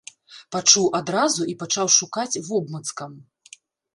Пачуў 0.53 0.87
адразу 0.99 1.41
і 1.51 1.55
пачаў 1.61 1.87
шукаць 1.97 2.41
вобмацкам. 2.47 3.11